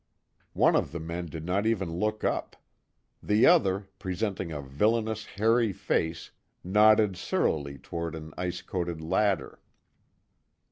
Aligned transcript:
One 0.55 0.75
of 0.75 0.93
the 0.93 0.99
men 0.99 1.27
did 1.27 1.45
not 1.45 1.67
even 1.67 1.99
look 1.99 2.23
up. 2.23 2.55
The 3.21 3.45
other, 3.45 3.87
presenting 3.99 4.51
a 4.51 4.59
villainous 4.59 5.27
hairy 5.37 5.73
face, 5.73 6.31
nodded 6.63 7.15
surlily 7.17 7.77
toward 7.77 8.15
an 8.15 8.33
ice 8.35 8.63
coated 8.63 8.99
ladder. 8.99 9.59